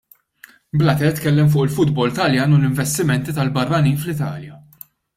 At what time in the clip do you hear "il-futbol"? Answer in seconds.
1.67-2.15